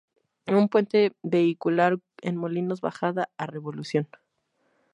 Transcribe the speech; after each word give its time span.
Un 0.47 0.67
puente 0.67 1.13
vehicular 1.21 1.99
en 2.23 2.35
Molinos 2.35 2.81
bajada 2.81 3.29
a 3.37 3.45
Revolución. 3.45 4.07